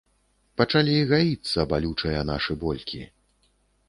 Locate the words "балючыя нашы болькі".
1.73-3.03